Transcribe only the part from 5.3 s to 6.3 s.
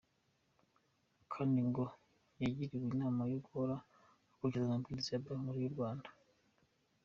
Nkuru y’u Rwanda.